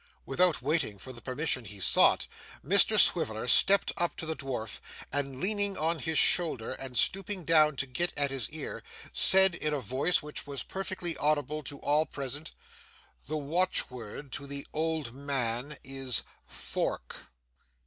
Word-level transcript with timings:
Without 0.25 0.63
waiting 0.63 0.97
for 0.97 1.13
the 1.13 1.21
permission 1.21 1.63
he 1.63 1.79
sought, 1.79 2.25
Mr 2.65 2.97
Swiveller 2.99 3.47
stepped 3.47 3.91
up 3.97 4.15
to 4.17 4.25
the 4.25 4.35
dwarf, 4.35 4.79
and 5.13 5.39
leaning 5.39 5.77
on 5.77 5.99
his 5.99 6.17
shoulder 6.17 6.71
and 6.73 6.97
stooping 6.97 7.45
down 7.45 7.75
to 7.75 7.85
get 7.85 8.11
at 8.17 8.31
his 8.31 8.49
ear, 8.49 8.81
said 9.11 9.53
in 9.53 9.75
a 9.75 9.79
voice 9.79 10.23
which 10.23 10.47
was 10.47 10.63
perfectly 10.63 11.15
audible 11.17 11.61
to 11.61 11.77
all 11.81 12.07
present, 12.07 12.49
'The 13.27 13.37
watch 13.37 13.91
word 13.91 14.31
to 14.31 14.47
the 14.47 14.65
old 14.73 15.13
min 15.13 15.77
is 15.83 16.23
fork. 16.47 17.27